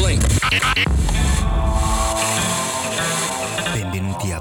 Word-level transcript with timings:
Blink. 0.00 0.26
Benvenuti 3.74 4.32
a 4.32 4.38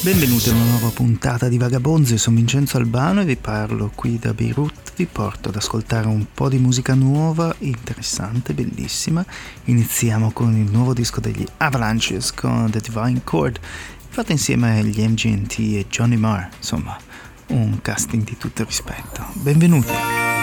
Benvenuti 0.00 0.48
a 0.48 0.52
una 0.52 0.64
nuova 0.64 0.88
puntata 0.94 1.48
di 1.48 1.58
Vagabonzi, 1.58 2.16
sono 2.16 2.36
Vincenzo 2.36 2.78
Albano 2.78 3.20
e 3.20 3.24
vi 3.26 3.36
parlo 3.36 3.92
qui 3.94 4.18
da 4.18 4.32
Beirut, 4.32 4.92
vi 4.96 5.04
porto 5.04 5.50
ad 5.50 5.56
ascoltare 5.56 6.06
un 6.06 6.24
po' 6.32 6.48
di 6.48 6.56
musica 6.56 6.94
nuova, 6.94 7.54
interessante, 7.58 8.54
bellissima. 8.54 9.22
Iniziamo 9.64 10.30
con 10.30 10.56
il 10.56 10.70
nuovo 10.70 10.94
disco 10.94 11.20
degli 11.20 11.44
Avalanches 11.58 12.32
con 12.32 12.70
The 12.70 12.80
Divine 12.80 13.20
Chord, 13.24 13.60
fatto 14.08 14.32
insieme 14.32 14.78
agli 14.78 15.06
MGNT 15.06 15.58
e 15.58 15.86
Johnny 15.90 16.16
Marr, 16.16 16.48
insomma, 16.56 16.96
un 17.48 17.80
casting 17.82 18.24
di 18.24 18.36
tutto 18.36 18.64
rispetto. 18.64 19.26
Benvenuti! 19.34 20.37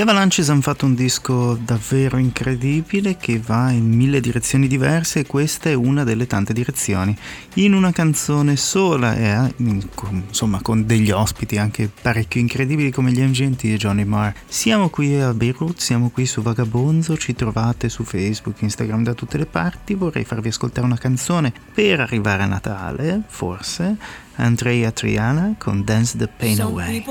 Gli 0.00 0.04
Avalanches 0.04 0.48
hanno 0.48 0.62
fatto 0.62 0.86
un 0.86 0.94
disco 0.94 1.58
davvero 1.62 2.16
incredibile 2.16 3.18
che 3.18 3.38
va 3.38 3.70
in 3.70 3.92
mille 3.92 4.20
direzioni 4.20 4.66
diverse 4.66 5.18
e 5.18 5.26
questa 5.26 5.68
è 5.68 5.74
una 5.74 6.04
delle 6.04 6.26
tante 6.26 6.54
direzioni. 6.54 7.14
In 7.56 7.74
una 7.74 7.92
canzone 7.92 8.56
sola 8.56 9.14
e 9.14 9.52
insomma 9.58 10.62
con 10.62 10.86
degli 10.86 11.10
ospiti 11.10 11.58
anche 11.58 11.90
parecchio 12.00 12.40
incredibili 12.40 12.90
come 12.90 13.12
gli 13.12 13.20
MGNT 13.20 13.64
e 13.64 13.76
Johnny 13.76 14.04
Marr. 14.04 14.32
Siamo 14.46 14.88
qui 14.88 15.20
a 15.20 15.34
Beirut, 15.34 15.78
siamo 15.78 16.08
qui 16.08 16.24
su 16.24 16.40
Vagabonzo, 16.40 17.18
ci 17.18 17.34
trovate 17.34 17.90
su 17.90 18.02
Facebook, 18.02 18.62
Instagram 18.62 19.02
da 19.02 19.12
tutte 19.12 19.36
le 19.36 19.44
parti. 19.44 19.92
Vorrei 19.92 20.24
farvi 20.24 20.48
ascoltare 20.48 20.86
una 20.86 20.96
canzone 20.96 21.52
per 21.74 22.00
arrivare 22.00 22.44
a 22.44 22.46
Natale, 22.46 23.20
forse. 23.26 23.96
Andrea 24.36 24.90
Triana 24.92 25.56
con 25.58 25.84
Dance 25.84 26.16
the 26.16 26.26
Pain 26.26 26.58
Away. 26.62 27.04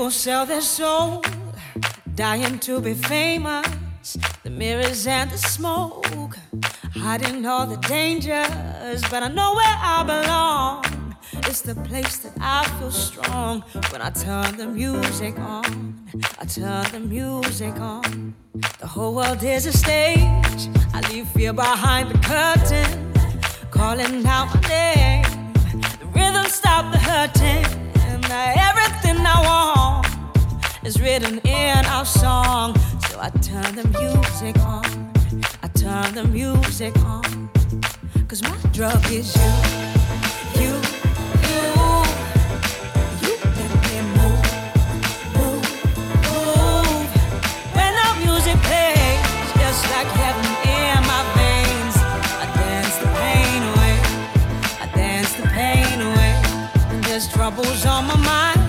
Dying 2.20 2.58
to 2.58 2.82
be 2.82 2.92
famous. 2.92 3.66
The 4.42 4.50
mirrors 4.50 5.06
and 5.06 5.30
the 5.30 5.38
smoke, 5.38 6.36
hiding 6.92 7.46
all 7.46 7.66
the 7.66 7.78
dangers. 7.78 9.00
But 9.10 9.22
I 9.22 9.28
know 9.28 9.54
where 9.54 9.76
I 9.94 10.02
belong. 10.02 11.16
It's 11.48 11.62
the 11.62 11.74
place 11.76 12.18
that 12.18 12.34
I 12.38 12.68
feel 12.76 12.90
strong 12.90 13.62
when 13.90 14.02
I 14.02 14.10
turn 14.10 14.58
the 14.58 14.66
music 14.66 15.38
on. 15.38 15.64
I 16.38 16.44
turn 16.44 16.84
the 16.92 17.00
music 17.00 17.80
on. 17.80 18.34
The 18.80 18.86
whole 18.86 19.14
world 19.14 19.42
is 19.42 19.64
a 19.64 19.72
stage. 19.72 20.62
I 20.92 21.00
leave 21.10 21.26
fear 21.28 21.54
behind 21.54 22.10
the 22.10 22.18
curtain, 22.18 22.90
calling 23.70 24.26
out 24.26 24.54
my 24.54 24.60
name. 24.68 25.24
The 26.00 26.08
rhythm 26.14 26.44
stop 26.50 26.92
the 26.92 26.98
hurting, 26.98 27.64
and 28.10 28.22
everything 28.68 29.24
I 29.24 29.40
want 29.46 30.09
is 30.84 31.00
written 31.00 31.38
in 31.40 31.84
our 31.86 32.04
song. 32.04 32.74
So 33.08 33.20
I 33.20 33.30
turn 33.42 33.74
the 33.74 33.86
music 33.98 34.58
on. 34.60 35.12
I 35.62 35.68
turn 35.68 36.14
the 36.14 36.24
music 36.24 36.96
on. 37.04 37.50
Cause 38.28 38.42
my 38.42 38.56
drug 38.72 39.04
is 39.10 39.34
you. 39.36 39.42
You, 40.60 40.72
you. 41.48 41.62
You 43.24 43.34
make 43.58 43.76
me 43.86 43.98
move, 44.16 44.46
move, 45.36 45.66
move. 46.26 47.10
When 47.76 47.92
the 48.00 48.08
music 48.24 48.56
plays, 48.68 49.20
just 49.60 49.82
like 49.90 50.10
heaven 50.22 50.46
in 50.64 50.98
my 51.12 51.22
veins. 51.36 51.96
I 52.42 52.46
dance 52.56 52.96
the 52.98 53.10
pain 53.20 53.62
away. 53.72 53.96
I 54.80 54.90
dance 54.94 55.32
the 55.34 55.46
pain 55.48 56.00
away. 56.00 56.32
And 56.90 57.04
there's 57.04 57.28
troubles 57.28 57.84
on 57.84 58.06
my 58.06 58.16
mind 58.16 58.59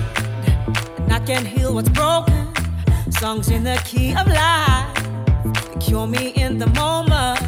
can 1.26 1.44
heal 1.44 1.74
what's 1.74 1.88
broken. 1.88 2.48
Songs 3.10 3.48
in 3.48 3.64
the 3.64 3.80
key 3.84 4.14
of 4.14 4.26
life 4.26 4.92
cure 5.80 6.06
me 6.06 6.28
in 6.30 6.58
the 6.58 6.66
moment. 6.68 7.40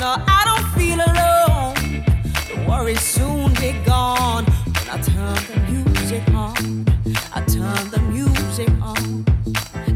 No, 0.00 0.16
I 0.26 0.42
don't 0.48 0.68
feel 0.76 0.98
alone. 1.10 2.04
The 2.48 2.66
worries 2.68 3.00
soon 3.00 3.52
be 3.54 3.72
gone 3.84 4.44
when 4.44 4.88
I 4.90 5.00
turn 5.00 5.38
the 5.50 5.58
music 5.70 6.28
on. 6.34 6.86
I 7.34 7.40
turn 7.42 7.90
the 7.90 8.00
music 8.10 8.70
on. 8.80 9.24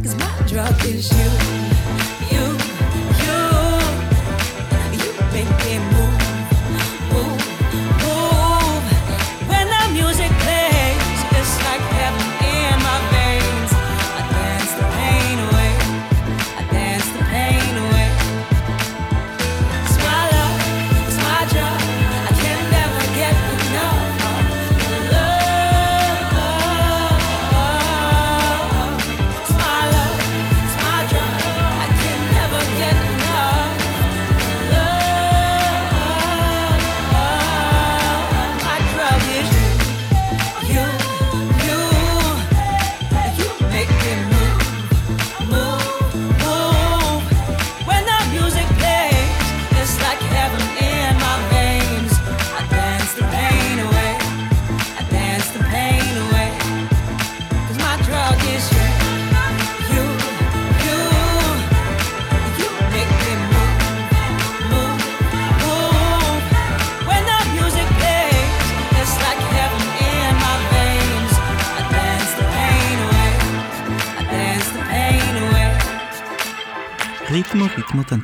Cause 0.03 0.15
my 0.17 0.47
drug 0.47 0.85
is 0.85 1.11
you. 1.13 1.46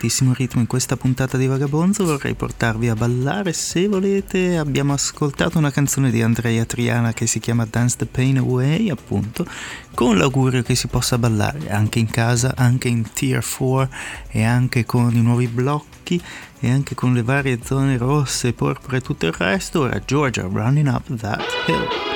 Tantissimo 0.02 0.32
ritmo 0.32 0.60
in 0.60 0.66
questa 0.66 0.96
puntata 0.96 1.36
di 1.36 1.46
Vagabonzo, 1.46 2.04
vorrei 2.04 2.34
portarvi 2.34 2.88
a 2.88 2.96
ballare 2.96 3.52
se 3.52 3.86
volete. 3.86 4.56
Abbiamo 4.56 4.94
ascoltato 4.94 5.58
una 5.58 5.70
canzone 5.70 6.10
di 6.10 6.20
Andrea 6.22 6.64
Triana 6.64 7.12
che 7.12 7.28
si 7.28 7.38
chiama 7.38 7.68
Dance 7.70 7.98
the 7.98 8.06
Pain 8.06 8.38
Away, 8.38 8.90
appunto, 8.90 9.46
con 9.94 10.18
l'augurio 10.18 10.62
che 10.62 10.74
si 10.74 10.88
possa 10.88 11.18
ballare 11.18 11.70
anche 11.70 12.00
in 12.00 12.10
casa, 12.10 12.54
anche 12.56 12.88
in 12.88 13.12
Tier 13.12 13.46
4 13.46 13.88
e 14.30 14.42
anche 14.42 14.84
con 14.84 15.14
i 15.14 15.22
nuovi 15.22 15.46
blocchi 15.46 16.20
e 16.58 16.68
anche 16.68 16.96
con 16.96 17.14
le 17.14 17.22
varie 17.22 17.60
zone 17.62 17.96
rosse, 17.96 18.54
porpore 18.54 18.96
e 18.96 19.02
tutto 19.02 19.26
il 19.26 19.32
resto. 19.32 19.82
Ora 19.82 20.00
Georgia 20.04 20.42
Running 20.42 20.88
Up 20.88 21.16
That 21.16 21.44
Hill. 21.68 22.11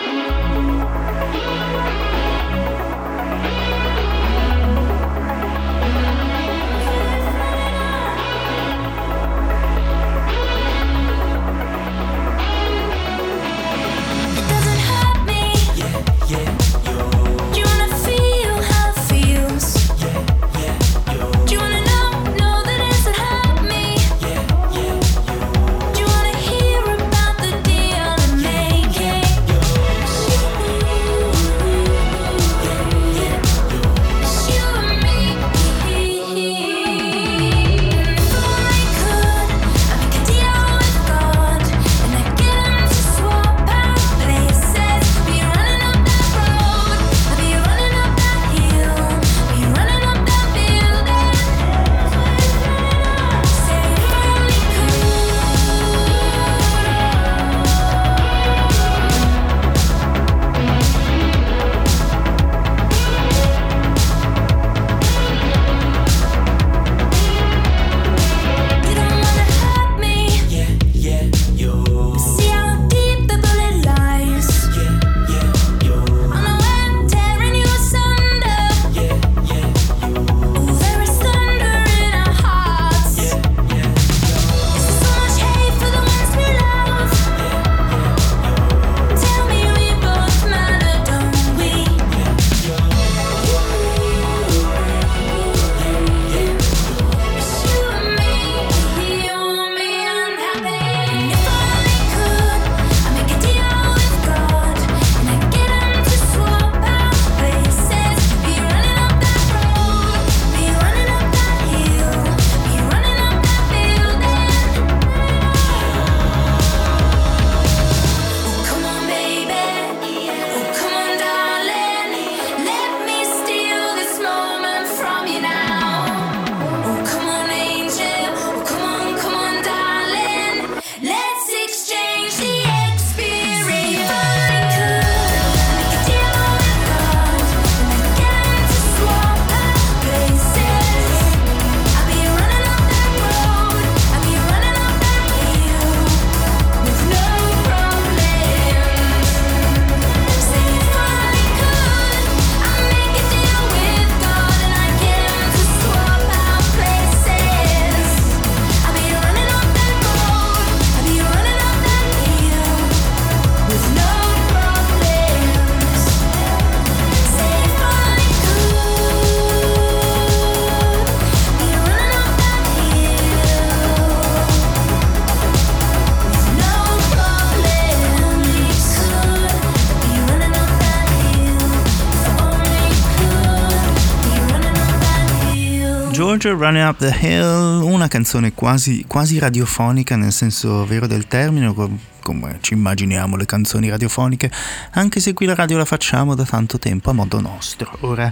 Georgia 186.37 186.53
Running 186.53 186.87
Up 186.87 186.99
the 186.99 187.17
Hill, 187.19 187.81
una 187.83 188.09
canzone 188.09 188.53
quasi, 188.53 189.07
quasi 189.09 189.39
radiofonica 189.39 190.17
nel 190.17 190.33
senso 190.33 190.85
vero 190.85 191.07
del 191.07 191.27
termine, 191.27 191.75
come 192.21 192.59
ci 192.61 192.75
immaginiamo 192.75 193.37
le 193.37 193.47
canzoni 193.47 193.89
radiofoniche, 193.89 194.51
anche 194.91 195.21
se 195.21 195.33
qui 195.33 195.47
la 195.47 195.55
radio 195.55 195.79
la 195.79 195.87
facciamo 195.87 196.35
da 196.35 196.45
tanto 196.45 196.79
tempo 196.79 197.09
a 197.09 197.15
modo 197.15 197.41
nostro. 197.41 197.91
Ora, 198.01 198.31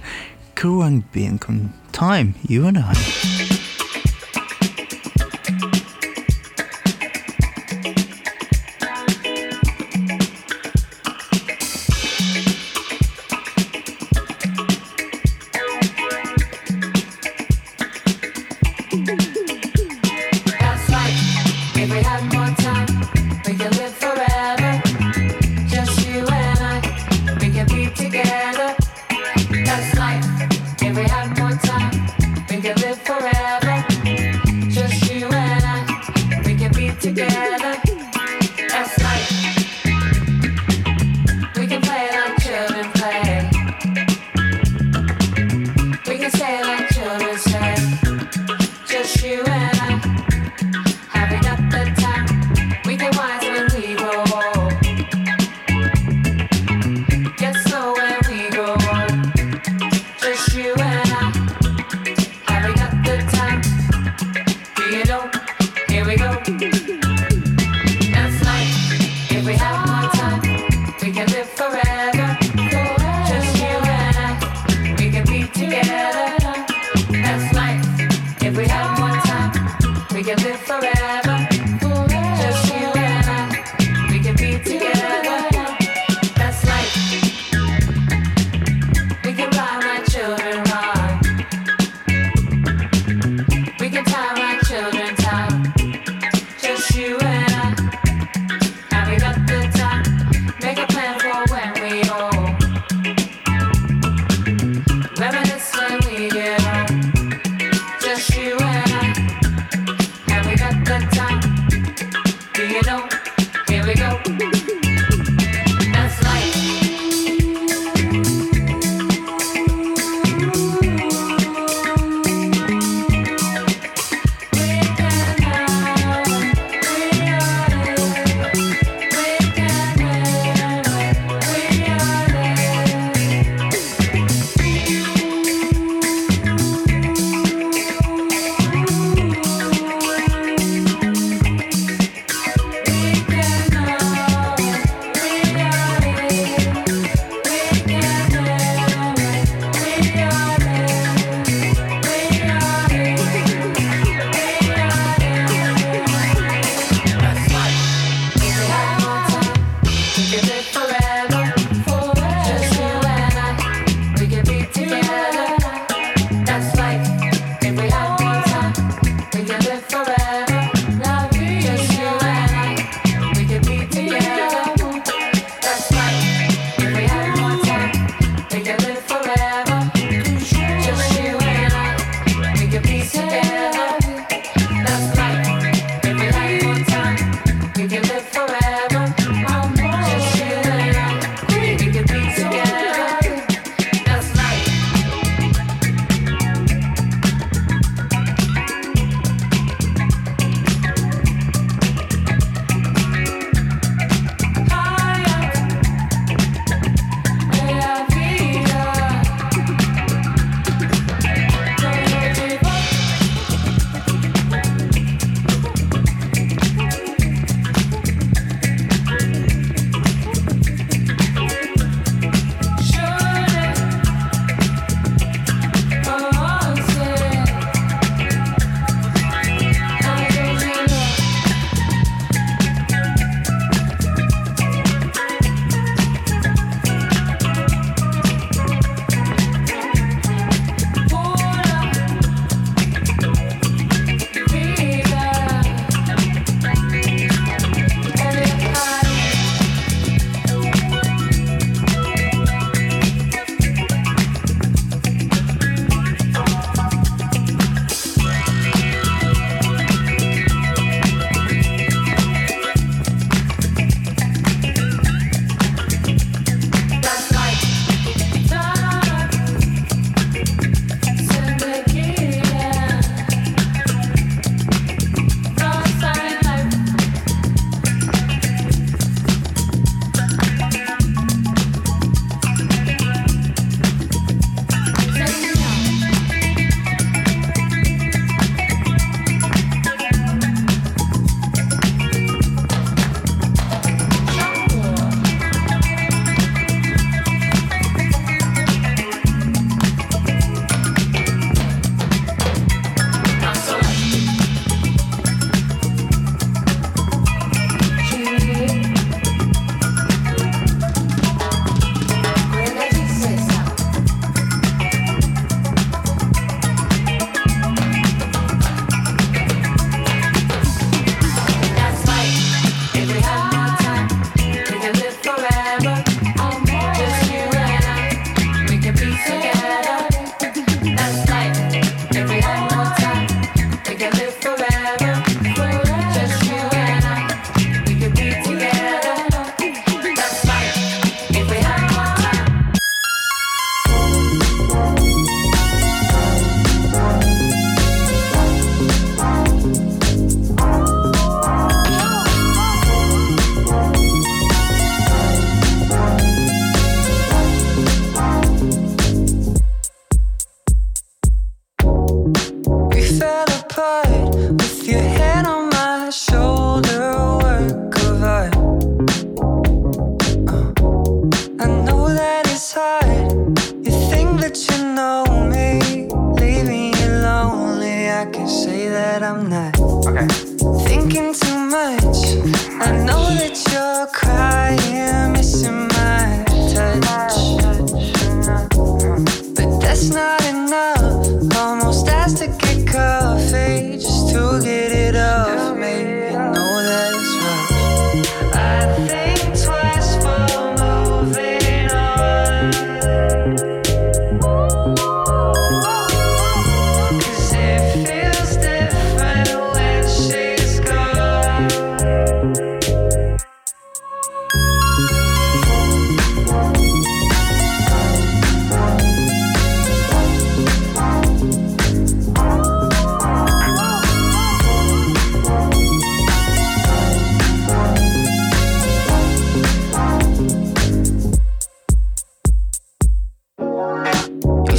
Kruang 0.52 1.02
Bin 1.10 1.38
con 1.38 1.72
Time, 1.90 2.34
You 2.42 2.66
and 2.66 2.76
I. 2.76 3.33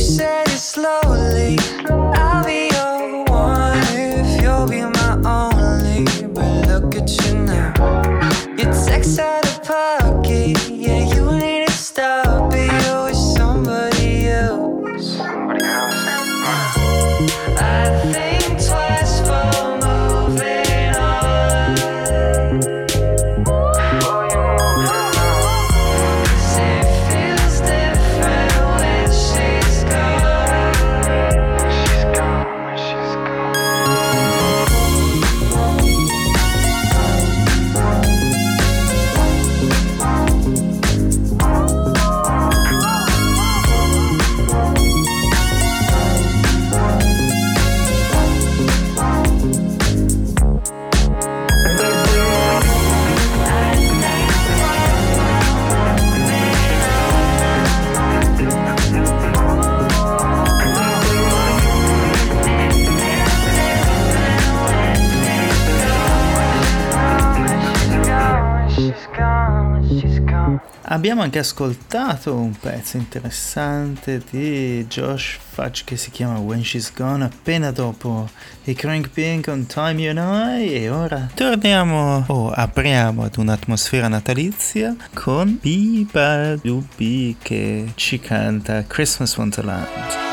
said 0.05 0.47
it 0.49 0.59
slowly. 0.59 2.04
Abbiamo 71.15 71.31
anche 71.33 71.47
ascoltato 71.47 72.35
un 72.35 72.51
pezzo 72.59 72.97
interessante 72.97 74.21
di 74.29 74.85
Josh 74.89 75.37
Fudge 75.49 75.83
che 75.85 75.95
si 75.95 76.11
chiama 76.11 76.39
When 76.39 76.61
She's 76.61 76.91
Gone 76.93 77.23
appena 77.23 77.71
dopo 77.71 78.29
i 78.65 78.73
Crank 78.73 79.07
Pink 79.11 79.47
on 79.47 79.65
Time 79.65 80.01
You 80.01 80.13
and 80.17 80.59
I 80.59 80.73
e 80.73 80.89
ora 80.89 81.29
torniamo 81.33 82.25
o 82.27 82.33
oh, 82.33 82.49
apriamo 82.49 83.23
ad 83.23 83.37
un'atmosfera 83.37 84.09
natalizia 84.09 84.93
con 85.13 85.57
Biba 85.61 86.57
Dubi 86.57 87.37
che 87.41 87.93
ci 87.95 88.19
canta 88.19 88.83
Christmas 88.85 89.37
Wonderland. 89.37 90.24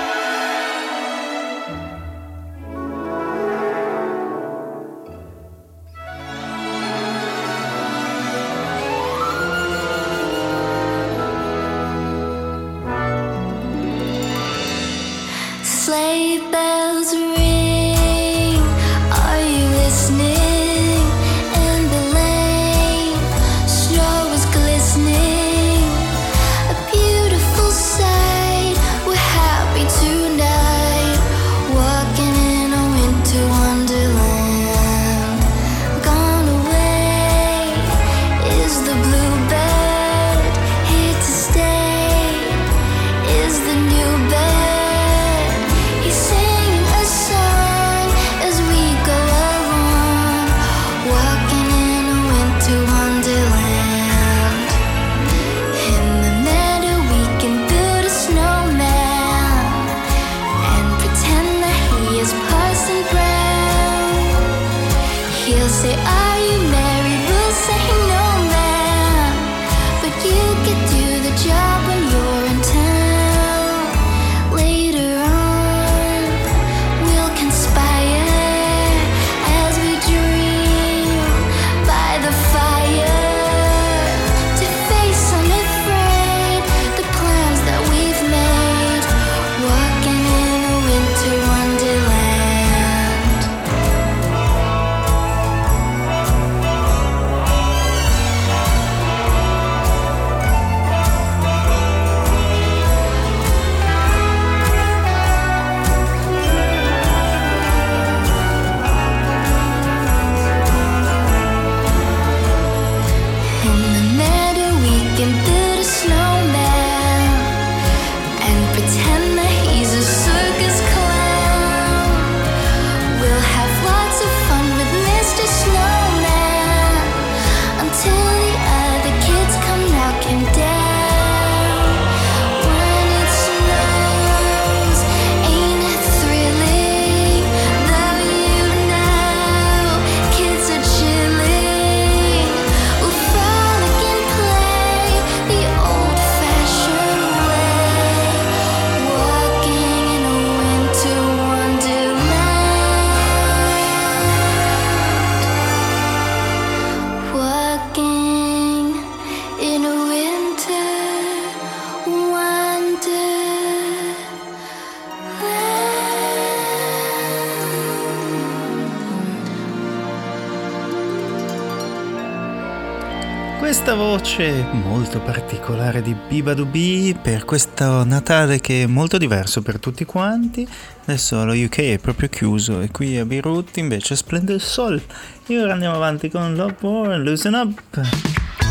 Molto 174.73 175.21
particolare 175.21 176.01
di 176.01 176.15
Biba 176.29 176.55
Dubi 176.55 177.17
per 177.21 177.45
questo 177.45 178.05
Natale 178.05 178.61
che 178.61 178.85
è 178.85 178.87
molto 178.87 179.19
diverso 179.19 179.61
per 179.61 179.79
tutti 179.79 180.05
quanti. 180.05 180.67
Adesso 181.05 181.45
lo 181.45 181.53
UK 181.53 181.79
è 181.81 181.99
proprio 181.99 182.29
chiuso 182.29 182.81
e 182.81 182.91
qui 182.91 183.19
a 183.19 183.25
Beirut 183.25 183.77
invece 183.77 184.17
splende 184.17 184.55
il 184.55 184.61
sole. 184.61 185.03
E 185.47 185.61
ora 185.61 185.75
andiamo 185.75 185.95
avanti 185.95 186.31
con 186.31 186.55
Love 186.55 186.77
War 186.81 187.19
Loosen 187.19 187.55
Up. 187.55 188.62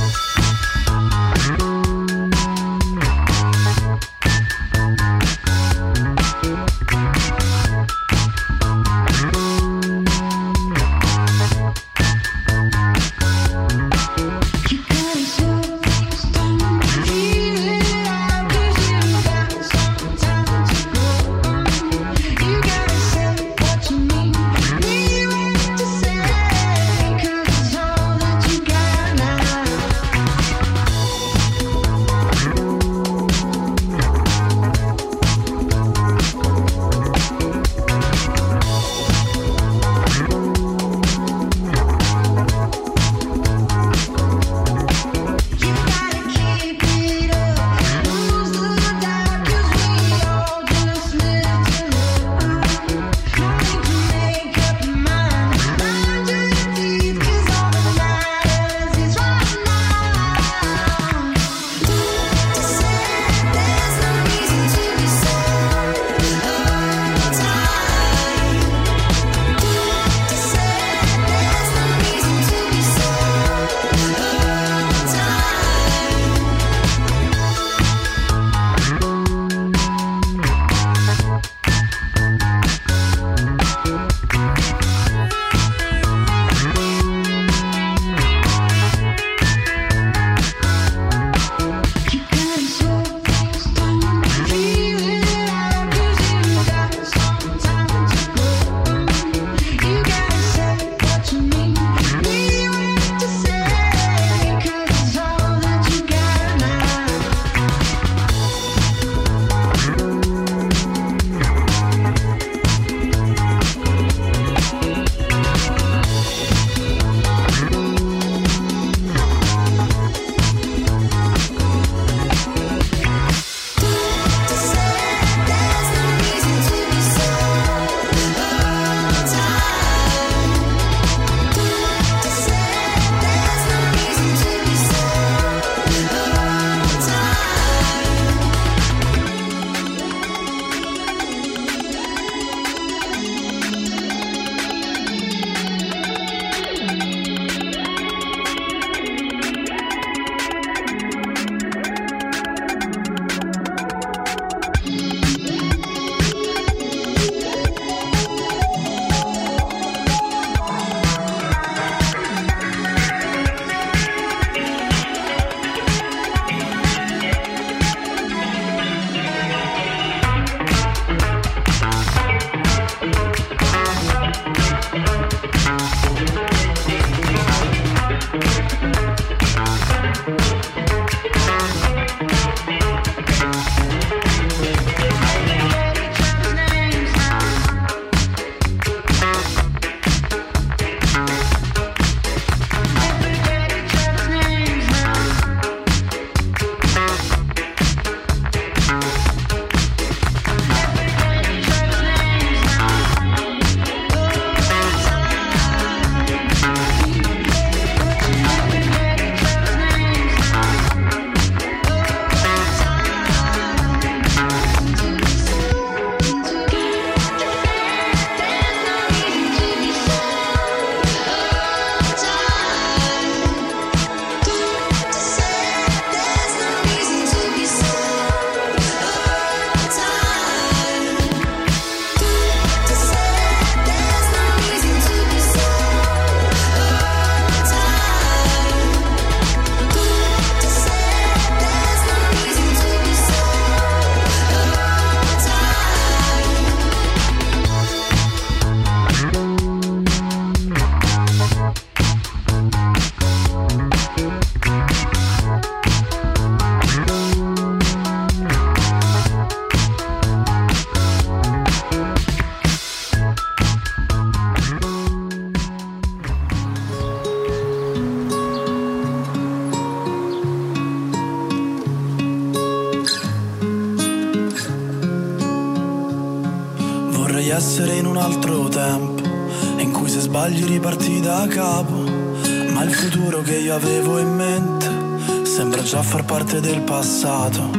Passato. 287.02 287.72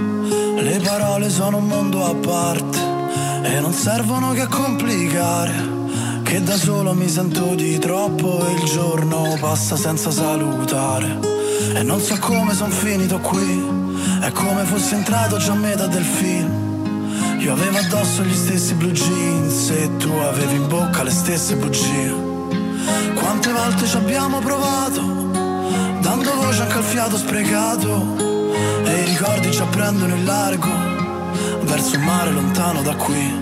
Le 0.56 0.80
parole 0.82 1.30
sono 1.30 1.58
un 1.58 1.68
mondo 1.68 2.04
a 2.04 2.12
parte 2.12 2.80
e 3.44 3.60
non 3.60 3.72
servono 3.72 4.32
che 4.32 4.40
a 4.40 4.48
complicare. 4.48 5.70
Che 6.24 6.42
da 6.42 6.56
solo 6.56 6.92
mi 6.92 7.08
sento 7.08 7.54
di 7.54 7.78
troppo 7.78 8.44
e 8.44 8.52
il 8.54 8.64
giorno 8.64 9.36
passa 9.38 9.76
senza 9.76 10.10
salutare. 10.10 11.20
E 11.72 11.84
non 11.84 12.00
so 12.00 12.18
come 12.18 12.52
son 12.52 12.72
finito 12.72 13.20
qui, 13.20 13.64
è 14.22 14.32
come 14.32 14.64
fossi 14.64 14.94
entrato 14.94 15.36
già 15.36 15.52
a 15.52 15.56
metà 15.56 15.86
del 15.86 16.04
film. 16.04 17.38
Io 17.38 17.52
avevo 17.52 17.78
addosso 17.78 18.24
gli 18.24 18.34
stessi 18.34 18.74
blue 18.74 18.90
jeans 18.90 19.70
e 19.70 19.96
tu 19.98 20.10
avevi 20.10 20.56
in 20.56 20.66
bocca 20.66 21.04
le 21.04 21.10
stesse 21.10 21.54
bugie. 21.54 22.12
Quante 23.14 23.52
volte 23.52 23.86
ci 23.86 23.96
abbiamo 23.96 24.40
provato, 24.40 25.00
dando 26.00 26.34
voce 26.34 26.62
anche 26.62 26.78
al 26.78 26.84
fiato 26.84 27.16
sprecato. 27.16 28.31
E 28.84 29.00
i 29.00 29.04
ricordi 29.04 29.52
ci 29.52 29.60
apprendono 29.60 30.14
in 30.14 30.24
largo, 30.24 30.68
verso 31.62 31.96
un 31.96 32.02
mare 32.04 32.30
lontano 32.30 32.82
da 32.82 32.94
qui. 32.94 33.40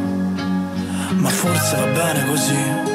Ma 1.17 1.29
forse 1.29 1.77
va 1.77 1.87
bene 1.87 2.27
così. 2.27 2.89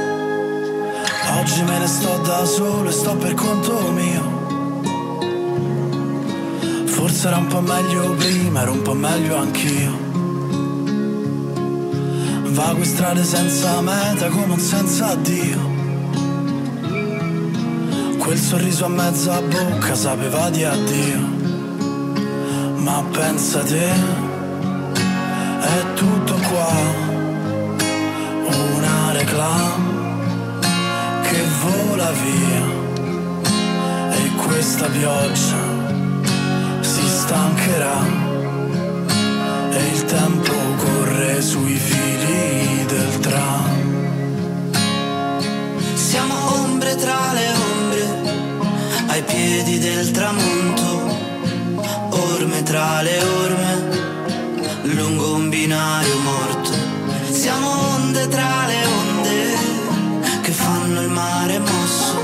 Oggi 1.40 1.64
me 1.64 1.80
ne 1.80 1.88
sto 1.88 2.18
da 2.24 2.46
solo 2.46 2.90
e 2.90 2.92
sto 2.92 3.16
per 3.16 3.34
conto 3.34 3.92
mio. 3.92 4.34
Forse 6.86 7.28
era 7.28 7.38
un 7.38 7.48
po' 7.48 7.62
meglio 7.62 8.14
prima, 8.14 8.62
era 8.62 8.72
un 8.72 8.82
po' 8.82 8.94
meglio 8.94 9.38
anch'io. 9.38 10.06
Vago 12.56 12.78
in 12.78 12.86
strade 12.86 13.24
senza 13.26 13.82
meta 13.82 14.30
come 14.30 14.54
un 14.54 14.60
senza 14.60 15.14
Dio 15.16 15.60
Quel 18.18 18.38
sorriso 18.38 18.86
a 18.86 18.88
mezza 18.88 19.42
bocca 19.42 19.94
sapeva 19.94 20.50
di 20.50 20.64
addio 20.64 21.35
Ma 22.86 23.04
pensa 23.12 23.64
te, 23.64 23.90
è 25.60 25.94
tutto 25.96 26.36
qua. 26.50 26.72
Una 28.76 29.12
reclam 29.12 29.84
che 31.24 31.42
vola 31.64 32.12
via. 32.12 32.64
E 34.12 34.30
questa 34.46 34.86
pioggia 34.86 35.62
si 36.82 37.08
stancherà. 37.08 38.00
E 39.72 39.88
il 39.96 40.06
tempo 40.06 40.54
corre 40.78 41.42
sui 41.42 41.78
fili 41.78 42.86
del 42.86 43.20
tram. 43.20 43.74
Siamo 45.96 46.36
ombre 46.62 46.96
tra 46.98 47.34
le 47.34 47.48
ombre, 47.74 48.04
ai 49.08 49.24
piedi 49.24 49.80
del 49.80 50.12
tramonto, 50.12 50.95
orme 52.36 52.64
tra 52.64 53.02
le 53.02 53.18
orme, 53.24 53.72
lungo 54.94 55.36
un 55.36 55.50
binario 55.50 56.20
morto. 56.20 56.72
Siamo 57.32 57.68
onde 57.96 58.28
tra 58.28 58.66
le 58.68 58.86
onde, 58.86 60.42
che 60.42 60.52
fanno 60.52 61.02
il 61.02 61.10
mare 61.10 61.60
mosso, 61.60 62.18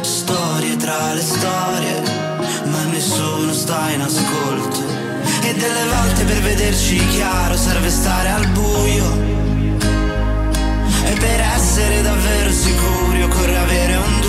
storie 0.00 0.76
tra 0.76 1.12
le 1.12 1.20
storie, 1.20 2.02
ma 2.64 2.82
nessuno 2.84 3.52
sta 3.52 3.90
in 3.90 4.00
ascolto 4.00 4.80
e 5.42 5.52
delle 5.54 5.84
volte 5.94 6.24
per 6.24 6.40
vederci 6.40 7.06
chiaro 7.08 7.56
serve 7.56 7.90
stare 7.90 8.30
al 8.30 8.46
buio. 8.48 9.28
E 11.04 11.12
per 11.18 11.40
essere 11.56 12.00
davvero 12.02 12.50
sicuri 12.50 13.22
occorre 13.22 13.58
avere 13.58 13.96
un 13.96 14.19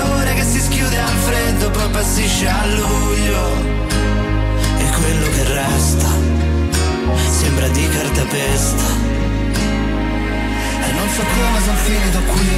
fiore 0.00 0.34
che 0.34 0.44
si 0.44 0.60
schiude 0.60 0.98
al 0.98 1.08
freddo 1.08 1.70
poi 1.70 1.88
passisce 1.90 2.48
a 2.48 2.66
luglio. 2.66 3.42
E 4.78 4.84
quello 4.98 5.26
che 5.34 5.44
resta 5.54 6.08
sembra 7.28 7.68
di 7.68 7.88
cartapesta. 7.88 8.88
E 10.86 10.92
non 10.92 11.08
so 11.08 11.22
come 11.22 11.60
sono 11.64 11.76
finito 11.84 12.18
qui, 12.32 12.50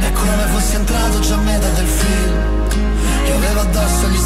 è 0.00 0.12
come 0.12 0.44
fossi 0.52 0.74
entrato 0.76 1.20
già 1.20 1.34
a 1.34 1.38
metà 1.38 1.68
del 1.68 1.86
film. 1.86 2.48
Io 3.26 3.36
avevo 3.36 3.60
addosso 3.60 4.08
gli 4.08 4.18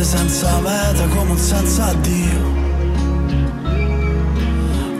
Strade 0.00 0.04
senza 0.04 0.60
meta 0.60 1.06
come 1.14 1.30
un 1.32 1.38
senza 1.38 1.86
addio 1.86 2.58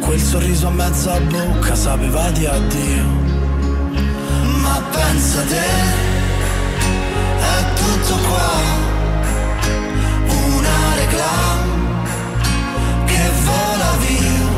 Quel 0.00 0.20
sorriso 0.20 0.66
a 0.66 0.70
mezza 0.70 1.18
bocca 1.20 1.74
sapeva 1.74 2.30
di 2.30 2.46
addio. 2.46 3.04
Ma 4.60 4.82
pensa 4.90 5.42
te, 5.42 5.68
è 7.38 7.64
tutto 7.74 8.14
qua. 8.28 8.52
Una 10.26 10.94
reclam 10.96 12.04
che 13.06 13.30
vola 13.44 13.92
via. 14.04 14.48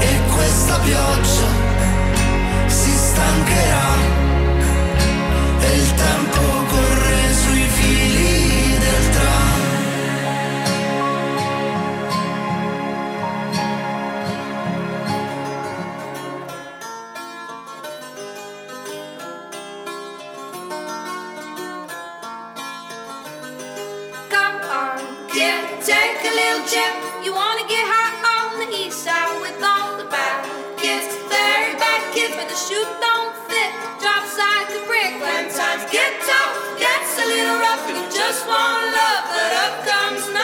E 0.00 0.20
questa 0.34 0.78
pioggia 0.78 1.48
si 2.66 2.90
stancherà. 2.90 3.90
E 5.60 5.76
il 5.76 5.94
tempo 5.94 6.67
just 38.10 38.46
one 38.46 38.84
love, 38.92 39.24
but 39.32 39.52
up 39.64 39.86
comes 39.86 40.37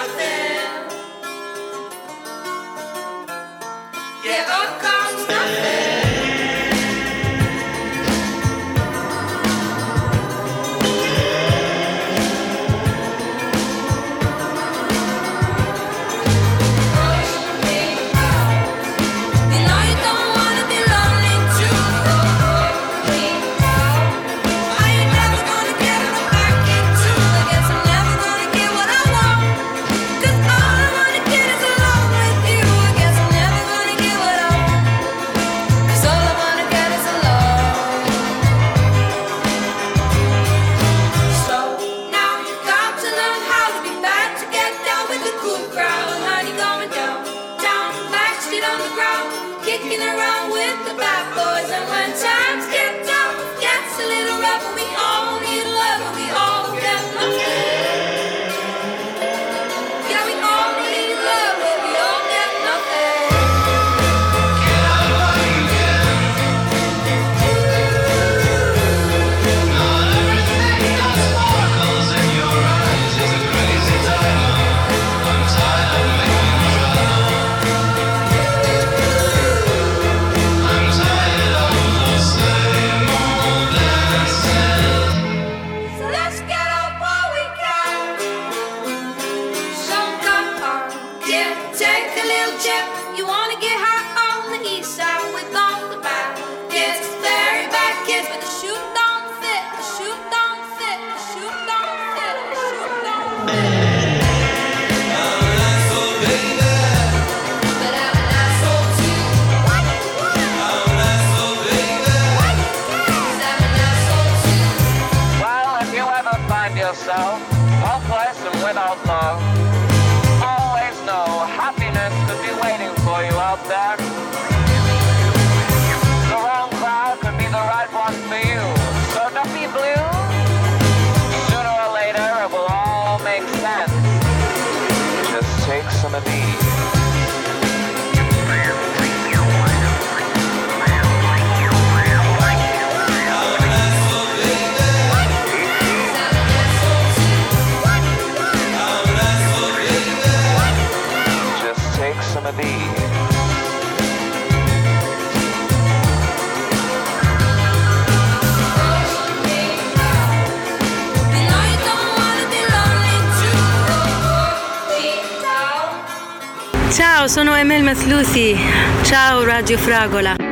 sono 167.34 167.56
Emel 167.56 167.82
Maslusi. 167.82 168.56
Ciao 169.02 169.42
Radio 169.42 169.76
Fragola. 169.76 170.43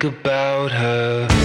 think 0.00 0.14
about 0.14 0.70
her. 0.70 1.37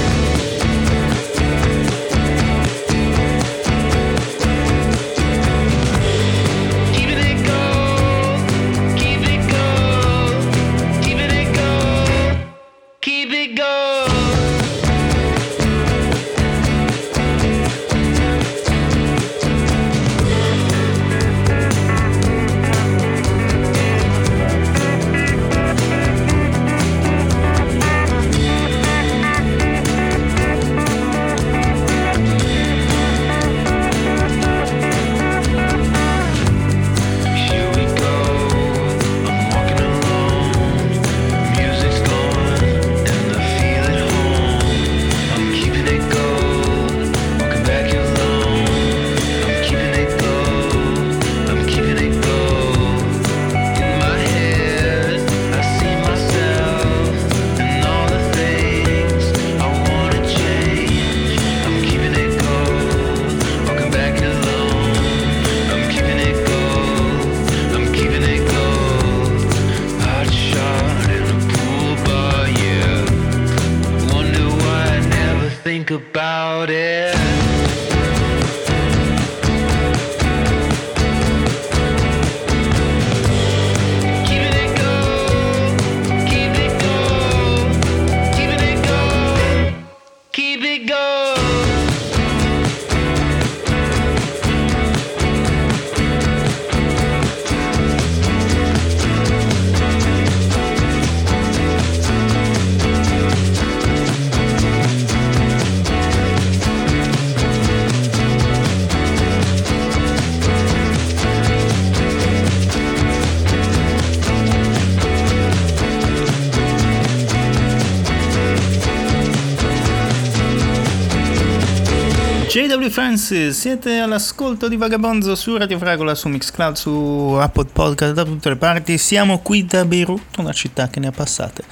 JW 122.53 122.87
Francis, 122.89 123.57
siete 123.57 123.97
all'ascolto 123.97 124.67
di 124.67 124.77
Vagabonzo 124.77 125.33
su 125.33 125.57
Radio 125.57 125.79
Fragola, 125.79 126.13
su 126.13 126.29
Mixcloud, 126.29 126.75
su 126.75 127.35
Apple 127.39 127.65
Podcast, 127.73 128.13
da 128.13 128.23
tutte 128.23 128.49
le 128.49 128.57
parti. 128.57 128.99
Siamo 128.99 129.39
qui 129.39 129.65
da 129.65 129.85
Beirut, 129.85 130.37
una 130.37 130.53
città 130.53 130.87
che 130.87 130.99
ne 130.99 131.07
ha 131.07 131.11
passate 131.11 131.63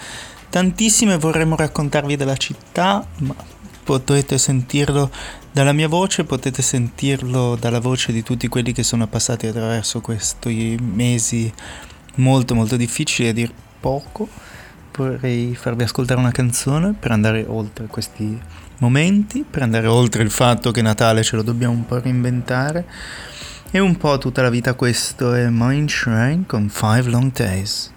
tantissime. 0.50 1.20
Vorremmo 1.20 1.56
raccontarvi 1.56 2.16
della 2.16 2.36
città, 2.36 3.06
ma 3.20 3.36
potete 3.84 4.40
sentirlo 4.40 5.12
dalla 5.52 5.72
mia 5.72 5.88
voce, 5.88 6.24
potete 6.24 6.64
sentirlo 6.64 7.56
dalla 7.60 7.80
voce 7.80 8.12
di 8.12 8.24
tutti 8.24 8.48
quelli 8.48 8.72
che 8.72 8.82
sono 8.82 9.06
passati 9.06 9.46
attraverso 9.46 10.02
questi 10.02 10.80
mesi 10.82 11.54
molto 12.16 12.56
molto 12.56 12.76
difficili 12.76 13.28
a 13.28 13.34
dir 13.34 13.54
poco. 13.80 14.28
Vorrei 14.98 15.54
farvi 15.54 15.84
ascoltare 15.84 16.20
una 16.20 16.32
canzone 16.32 16.96
per 17.00 17.12
andare 17.12 17.46
oltre 17.48 17.86
questi 17.86 18.40
momenti, 18.82 19.46
per 19.50 19.62
andare 19.62 19.88
oltre 19.88 20.24
il 20.24 20.32
fatto 20.32 20.72
che 20.72 20.82
Natale 20.82 21.24
ce 21.24 21.36
lo 21.36 21.44
dobbiamo 21.44 21.74
un 21.74 21.86
po' 21.86 22.00
reinventare. 22.00 22.86
E 23.72 23.80
un 23.80 23.96
po' 23.96 24.18
tutta 24.18 24.42
la 24.42 24.50
vita 24.50 24.74
questo 24.74 25.34
è 25.34 25.48
Mind 25.50 25.90
Shrine 25.90 26.44
con 26.46 26.68
Five 26.68 27.10
Long 27.10 27.32
Days. 27.32 27.94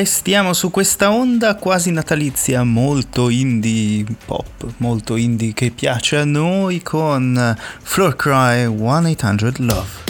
Restiamo 0.00 0.54
su 0.54 0.70
questa 0.70 1.10
onda 1.10 1.56
quasi 1.56 1.90
natalizia, 1.90 2.64
molto 2.64 3.28
indie 3.28 4.02
pop, 4.24 4.72
molto 4.78 5.14
indie 5.14 5.52
che 5.52 5.70
piace 5.70 6.16
a 6.16 6.24
noi 6.24 6.80
con 6.80 7.54
Floor 7.82 8.16
Cry 8.16 8.64
1-800 8.64 9.62
Love. 9.62 10.09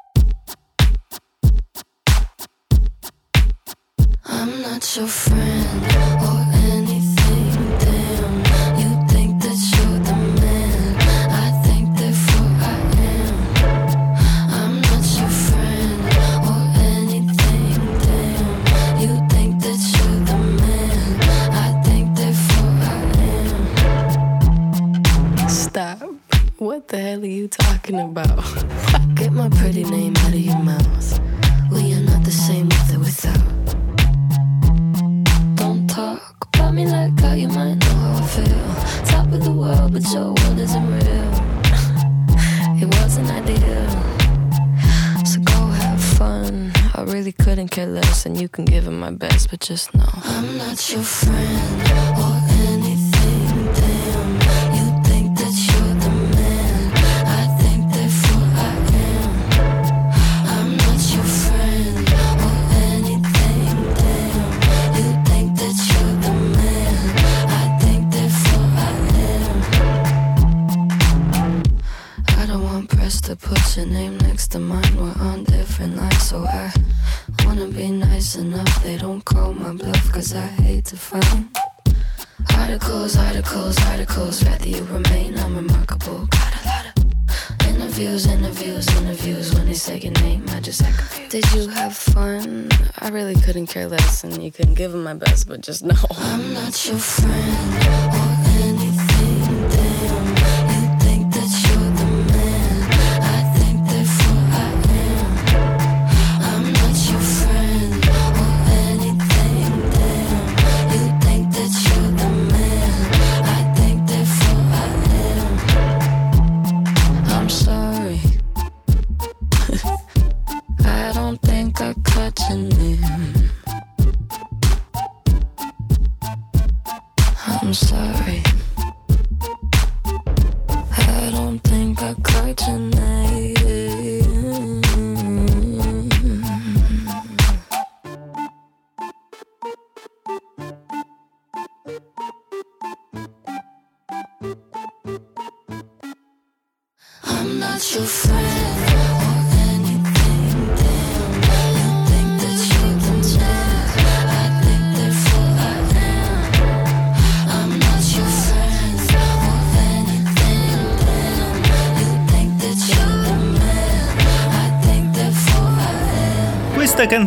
Not 50.71 50.89
your 50.89 51.03
friend 51.03 52.10
careless 93.71 94.25
and 94.25 94.43
you 94.43 94.51
couldn't 94.51 94.73
give 94.73 94.93
him 94.93 95.01
my 95.01 95.13
best, 95.13 95.47
but 95.47 95.61
just 95.61 95.81
know. 95.81 95.95
I'm 96.17 96.53
not 96.53 96.85
your 96.85 96.97
friend 96.97 97.73
or 98.13 98.35
anything, 98.67 99.69
damn. 99.69 100.30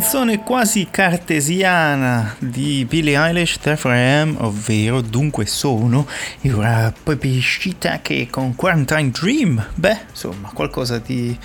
Canzone 0.05 0.43
quasi 0.43 0.87
cartesiana 0.91 2.35
di 2.37 2.85
Billie 2.87 3.17
Eilish, 3.17 3.57
Therefore 3.57 3.95
I 3.95 4.19
Am, 4.19 4.35
ovvero 4.39 5.01
Dunque 5.01 5.47
Sono, 5.47 6.05
era 6.41 6.93
proprio 7.01 7.35
uscita 7.35 8.01
che 8.03 8.27
con 8.29 8.53
Quarantine 8.53 9.09
Dream, 9.09 9.65
beh, 9.73 10.01
insomma, 10.11 10.51
qualcosa 10.53 10.99
di 10.99 11.35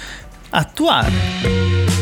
attuale. 0.51 2.00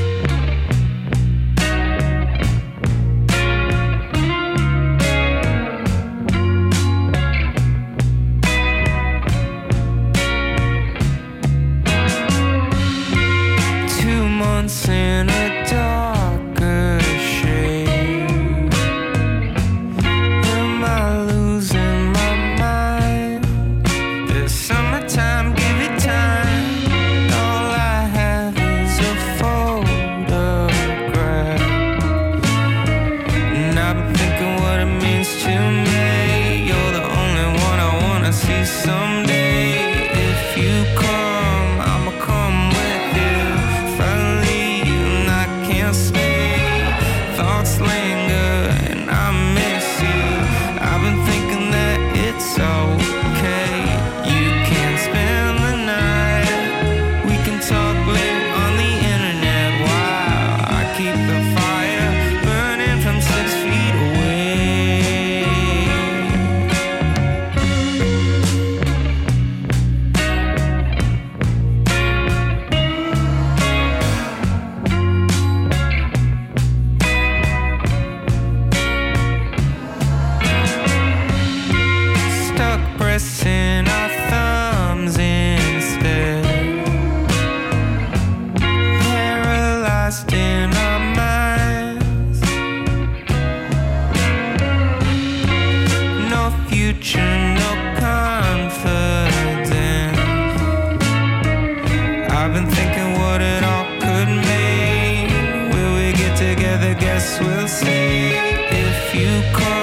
Together, 106.39 106.95
guess 106.95 107.41
we'll 107.41 107.67
see. 107.67 108.31
If 108.71 109.13
you 109.13 109.43
come, 109.53 109.78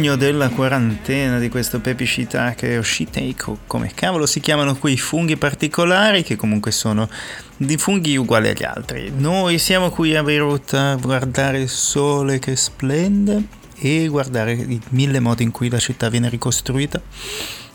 sogno 0.00 0.16
della 0.16 0.48
quarantena 0.48 1.38
di 1.38 1.50
questo 1.50 1.78
Pepi 1.78 2.06
Shiitake 2.06 2.78
o 2.78 2.82
Shiteiko, 2.82 3.58
come 3.66 3.92
cavolo 3.94 4.24
si 4.24 4.40
chiamano 4.40 4.74
quei 4.76 4.96
funghi 4.96 5.36
particolari 5.36 6.22
che 6.22 6.36
comunque 6.36 6.70
sono 6.70 7.06
di 7.58 7.76
funghi 7.76 8.16
uguali 8.16 8.48
agli 8.48 8.64
altri. 8.64 9.12
Noi 9.14 9.58
siamo 9.58 9.90
qui 9.90 10.16
a 10.16 10.22
Beirut 10.22 10.72
a 10.72 10.94
guardare 10.94 11.60
il 11.60 11.68
sole 11.68 12.38
che 12.38 12.56
splende 12.56 13.42
e 13.76 14.06
guardare 14.06 14.52
i 14.52 14.80
mille 14.88 15.20
modi 15.20 15.42
in 15.42 15.50
cui 15.50 15.68
la 15.68 15.78
città 15.78 16.08
viene 16.08 16.30
ricostruita. 16.30 16.98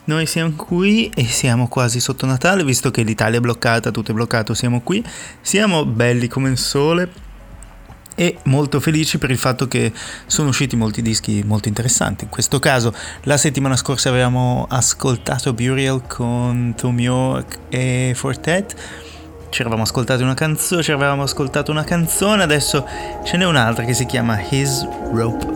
Noi 0.05 0.26
siamo 0.26 0.53
qui 0.55 1.11
e 1.13 1.26
siamo 1.26 1.67
quasi 1.67 1.99
sotto 1.99 2.26
Natale, 2.26 2.63
visto 2.63 2.89
che 2.89 3.03
l'Italia 3.03 3.38
è 3.38 3.41
bloccata, 3.41 3.91
tutto 3.91 4.09
è 4.09 4.13
bloccato, 4.15 4.55
siamo 4.55 4.82
qui. 4.82 5.03
Siamo 5.41 5.86
belli 5.86 6.28
come 6.28 6.49
il 6.49 6.57
sole 6.57 7.07
e 8.16 8.38
molto 8.43 8.80
felici 8.80 9.18
per 9.18 9.30
il 9.30 9.38
fatto 9.38 9.68
che 9.68 9.91
sono 10.26 10.49
usciti 10.49 10.76
molti 10.76 11.01
dischi 11.01 11.43
molto 11.45 11.68
interessanti. 11.68 12.24
In 12.24 12.30
questo 12.30 12.59
caso, 12.59 12.93
la 13.24 13.38
settimana 13.38 13.76
scorsa 13.76 14.09
avevamo 14.09 14.66
ascoltato 14.70 15.53
Burial 15.53 16.07
con 16.07 16.74
Tom 16.76 16.99
York 16.99 17.59
e 17.70 18.13
Fortet. 18.16 18.76
Ci 19.49 19.61
eravamo 19.61 19.84
ascoltati 19.84 20.24
una 20.24 20.34
canzone, 20.34 20.84
ci 20.84 20.91
avevamo 20.91 21.24
ascoltato 21.24 21.72
una 21.72 21.84
canzone, 21.84 22.43
adesso 22.43 22.86
ce 23.24 23.38
n'è 23.38 23.45
un'altra 23.45 23.86
che 23.86 23.93
si 23.93 24.05
chiama 24.05 24.41
His 24.49 24.86
Rope. 25.13 25.55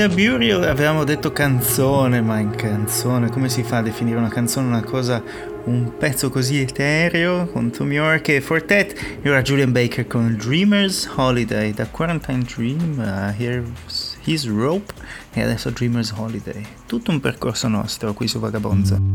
Ida 0.00 0.08
Burial 0.08 0.62
avevamo 0.62 1.04
detto 1.04 1.30
canzone, 1.30 2.22
ma 2.22 2.38
in 2.38 2.54
canzone 2.56 3.28
come 3.28 3.50
si 3.50 3.62
fa 3.62 3.76
a 3.76 3.82
definire 3.82 4.16
una 4.16 4.30
canzone 4.30 4.66
una 4.66 4.82
cosa, 4.82 5.22
un 5.64 5.92
pezzo 5.98 6.30
così 6.30 6.58
etereo 6.58 7.44
con 7.48 7.70
Tom 7.70 7.92
York 7.92 8.28
e 8.28 8.40
Fortet? 8.40 8.98
Ora 9.26 9.42
Julian 9.42 9.72
Baker 9.72 10.06
con 10.06 10.38
Dreamers 10.42 11.06
Holiday, 11.14 11.74
da 11.74 11.86
Quarantine 11.86 12.44
Dream 12.44 12.98
a 12.98 13.34
Here's 13.36 14.16
His 14.24 14.48
Rope 14.48 14.90
e 15.34 15.42
adesso 15.42 15.68
Dreamers 15.68 16.14
Holiday. 16.16 16.64
Tutto 16.86 17.10
un 17.10 17.20
percorso 17.20 17.68
nostro 17.68 18.14
qui 18.14 18.26
su 18.26 18.38
Vagabonza. 18.38 19.09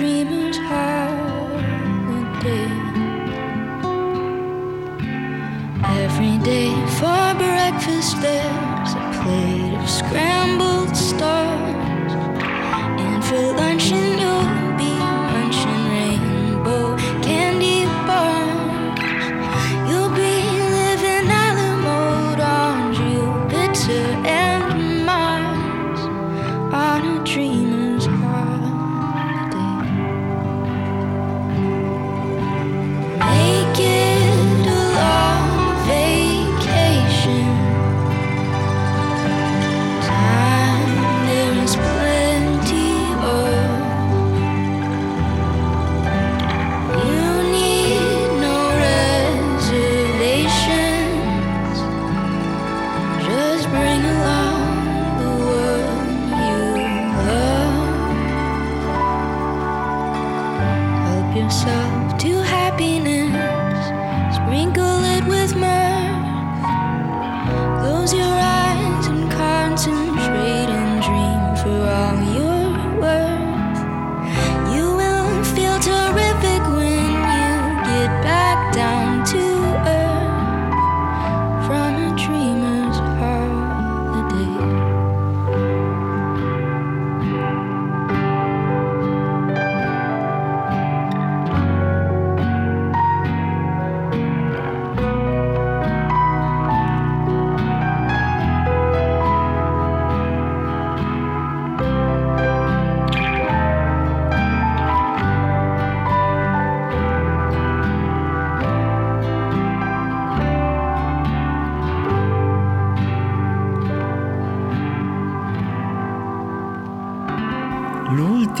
dreamer's 0.00 0.56
holiday. 0.56 1.60
Every 6.02 6.38
day 6.38 6.72
for 6.98 7.34
breakfast, 7.36 8.16
there's 8.22 8.92
a 8.94 9.04
plate 9.20 9.76
of 9.78 9.90
scrambled. 9.90 10.79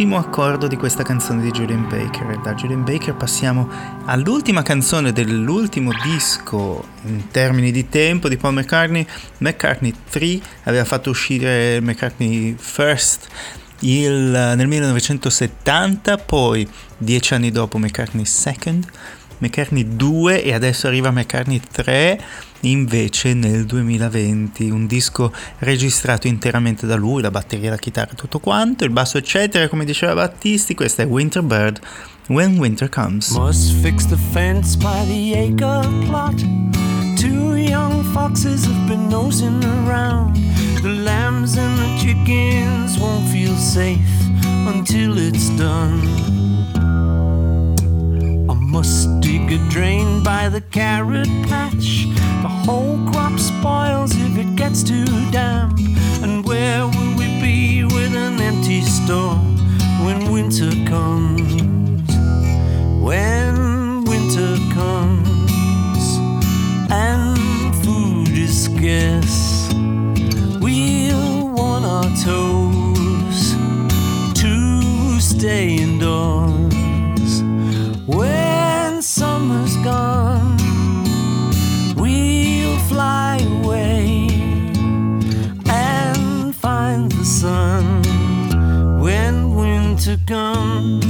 L'ultimo 0.00 0.16
accordo 0.16 0.66
di 0.66 0.76
questa 0.76 1.02
canzone 1.02 1.42
di 1.42 1.50
Julian 1.50 1.86
Baker. 1.86 2.38
Da 2.38 2.54
Julian 2.54 2.84
Baker 2.84 3.14
passiamo 3.14 3.68
all'ultima 4.06 4.62
canzone 4.62 5.12
dell'ultimo 5.12 5.90
disco 6.02 6.82
in 7.04 7.28
termini 7.30 7.70
di 7.70 7.86
tempo 7.90 8.30
di 8.30 8.38
Paul 8.38 8.54
McCartney. 8.54 9.06
McCartney 9.38 9.94
3 10.08 10.40
aveva 10.62 10.86
fatto 10.86 11.10
uscire 11.10 11.82
McCartney 11.82 12.54
First 12.56 13.28
il, 13.80 14.54
nel 14.56 14.66
1970, 14.66 16.16
poi 16.16 16.66
dieci 16.96 17.34
anni 17.34 17.50
dopo 17.50 17.76
McCartney 17.76 18.24
Second, 18.24 18.86
McCartney 19.40 19.96
2 19.96 20.42
e 20.42 20.54
adesso 20.54 20.86
arriva 20.86 21.10
McCartney 21.10 21.60
3 21.70 22.20
invece 22.60 23.34
nel 23.34 23.64
2020, 23.64 24.70
un 24.70 24.86
disco 24.86 25.32
registrato 25.58 26.26
interamente 26.26 26.86
da 26.86 26.96
lui, 26.96 27.22
la 27.22 27.30
batteria, 27.30 27.70
la 27.70 27.76
chitarra, 27.76 28.12
tutto 28.14 28.38
quanto, 28.38 28.84
il 28.84 28.90
basso 28.90 29.18
eccetera, 29.18 29.68
come 29.68 29.84
diceva 29.84 30.14
Battisti, 30.14 30.74
questa 30.74 31.02
è 31.02 31.06
Winter 31.06 31.42
Bird, 31.42 31.80
When 32.28 32.58
Winter 32.58 32.88
Comes. 32.88 33.30
Must 33.30 33.72
fix 33.80 34.06
the 34.06 34.18
fence 34.32 34.76
by 34.76 35.04
the 35.06 35.34
acre 35.36 35.88
plot. 36.06 36.38
Two 37.16 37.56
young 37.56 38.04
foxes 38.12 38.64
have 38.64 38.86
been 38.86 39.08
nosing 39.08 39.64
around. 39.64 40.36
The 40.82 40.88
lambs 40.88 41.56
and 41.56 41.76
the 41.78 41.98
chickens 41.98 42.98
won't 42.98 43.26
feel 43.28 43.56
safe 43.56 43.98
until 44.66 45.18
it's 45.18 45.48
done. 45.56 46.49
Must 48.70 49.20
dig 49.20 49.50
a 49.50 49.58
drain 49.68 50.22
by 50.22 50.48
the 50.48 50.60
carrot 50.60 51.26
patch. 51.48 52.06
The 52.42 52.48
whole 52.48 52.98
crop 53.10 53.36
spoils 53.38 54.12
if 54.14 54.38
it 54.38 54.54
gets 54.54 54.84
too 54.84 55.06
damp. 55.32 55.76
And 56.22 56.44
where 56.44 56.86
will 56.86 57.16
we 57.18 57.26
be 57.40 57.84
with 57.84 58.14
an 58.14 58.40
empty 58.40 58.82
store 58.82 59.34
when 60.04 60.30
winter 60.30 60.70
comes? 60.88 61.52
When 63.02 64.04
winter 64.04 64.54
comes 64.72 66.18
and 66.90 67.74
food 67.84 68.28
is 68.28 68.64
scarce, 68.66 69.72
we'll 70.60 71.48
want 71.48 71.84
our 71.84 72.10
toes 72.22 73.54
to 74.40 75.20
stay 75.20 75.76
indoors. 75.76 77.42
Where 78.06 78.39
gone, 79.82 80.56
we'll 81.96 82.78
fly 82.88 83.38
away 83.62 84.28
and 85.66 86.54
find 86.54 87.10
the 87.12 87.24
sun 87.24 88.02
when 89.00 89.54
winter 89.54 90.18
comes. 90.26 91.00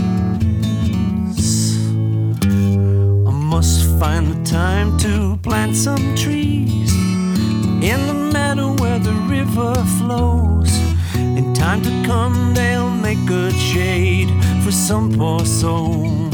I 3.26 3.32
must 3.32 3.98
find 3.98 4.26
the 4.28 4.42
time 4.48 4.98
to 4.98 5.36
plant 5.42 5.74
some 5.76 6.14
trees 6.14 6.92
in 7.82 8.06
the 8.06 8.14
meadow 8.32 8.74
where 8.74 8.98
the 8.98 9.14
river 9.28 9.74
flows. 9.98 10.72
In 11.16 11.52
time 11.54 11.82
to 11.82 12.02
come, 12.06 12.54
they'll 12.54 12.90
make 12.90 13.18
good 13.26 13.54
shade 13.54 14.30
for 14.62 14.70
some 14.70 15.12
poor 15.12 15.44
soul 15.44 16.30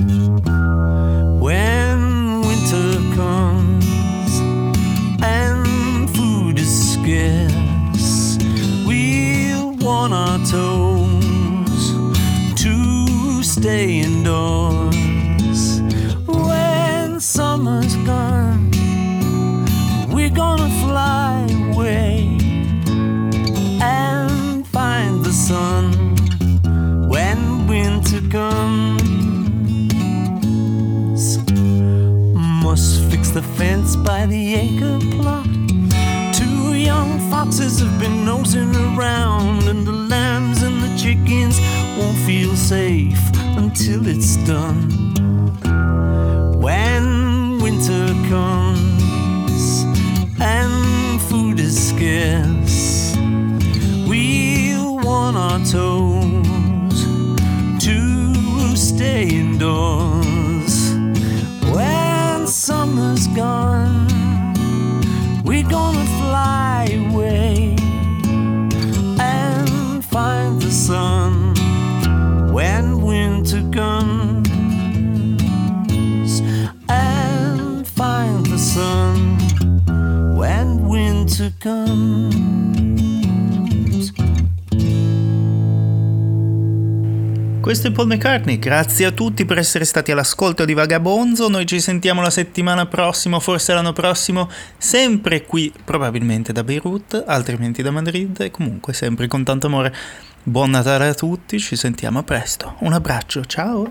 McCartney, 88.26 88.58
grazie 88.58 89.06
a 89.06 89.12
tutti 89.12 89.44
per 89.44 89.56
essere 89.56 89.84
stati 89.84 90.10
all'ascolto 90.10 90.64
di 90.64 90.74
Vagabonzo, 90.74 91.46
noi 91.46 91.64
ci 91.64 91.78
sentiamo 91.78 92.22
la 92.22 92.30
settimana 92.30 92.84
prossima, 92.86 93.38
forse 93.38 93.72
l'anno 93.72 93.92
prossimo, 93.92 94.50
sempre 94.76 95.44
qui, 95.44 95.72
probabilmente 95.84 96.52
da 96.52 96.64
Beirut, 96.64 97.22
altrimenti 97.24 97.82
da 97.82 97.92
Madrid 97.92 98.40
e 98.40 98.50
comunque 98.50 98.94
sempre 98.94 99.28
con 99.28 99.44
tanto 99.44 99.68
amore. 99.68 99.94
Buon 100.42 100.70
Natale 100.70 101.06
a 101.06 101.14
tutti, 101.14 101.60
ci 101.60 101.76
sentiamo 101.76 102.24
presto, 102.24 102.74
un 102.80 102.94
abbraccio, 102.94 103.44
ciao! 103.44 103.86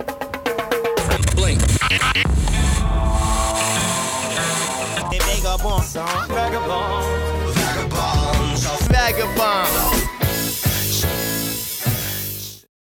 Blink. 1.33 1.63